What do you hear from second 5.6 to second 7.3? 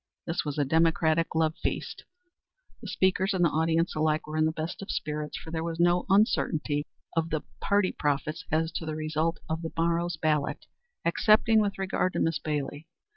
was no uncertainty in the minds of